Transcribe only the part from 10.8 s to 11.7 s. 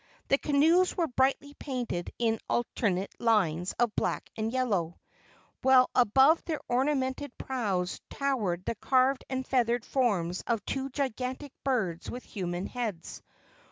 gigantic